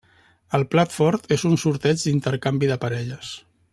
[0.57, 3.31] El plat fort és un sorteig d'intercanvi de parelles.